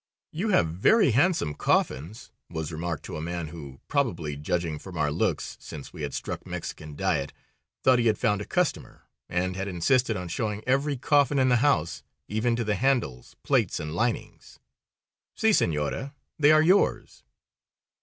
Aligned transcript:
"You 0.31 0.49
have 0.49 0.65
very 0.67 1.11
handsome 1.11 1.53
coffins," 1.53 2.31
was 2.49 2.71
remarked 2.71 3.05
to 3.05 3.17
a 3.17 3.21
man 3.21 3.49
who, 3.49 3.79
probably 3.87 4.35
judging 4.35 4.79
from 4.79 4.97
our 4.97 5.11
looks 5.11 5.57
since 5.59 5.93
we 5.93 6.01
had 6.01 6.15
struck 6.15 6.43
Mexican 6.43 6.95
diet, 6.95 7.31
thought 7.83 7.99
he 7.99 8.07
had 8.07 8.17
found 8.17 8.41
a 8.41 8.45
customer, 8.45 9.03
and 9.29 9.55
had 9.55 9.67
insisted 9.67 10.17
on 10.17 10.27
showing 10.27 10.63
every 10.65 10.97
coffin 10.97 11.37
in 11.37 11.49
the 11.49 11.57
house, 11.57 12.01
even 12.27 12.55
to 12.55 12.63
the 12.63 12.73
handles, 12.77 13.35
plates, 13.43 13.79
and 13.79 13.93
linings. 13.93 14.57
"Si, 15.35 15.53
senorita, 15.53 16.15
they 16.39 16.51
are 16.51 16.63
yours." 16.63 17.23